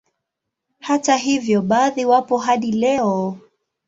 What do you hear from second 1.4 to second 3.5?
baadhi wapo hadi leo